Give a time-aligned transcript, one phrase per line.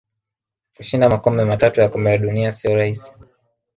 [0.75, 3.11] Kushinda makombe matatu ya kombe la dunia siyo rahisi